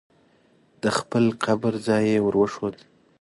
[0.81, 2.75] د خپل قبر ځای یې ور وښود.